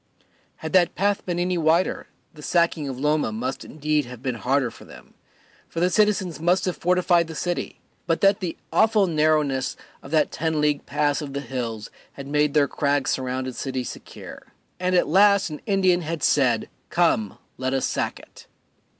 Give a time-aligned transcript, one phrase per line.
[0.55, 4.71] Had that path been any wider the sacking of Loma must indeed have been harder
[4.71, 5.13] for them,
[5.69, 10.31] for the citizens must have fortified the city but that the awful narrowness of that
[10.31, 14.53] ten league pass of the hills had made their crag surrounded city secure.
[14.79, 18.47] And at last an Indian had said, "Come, let us sack it."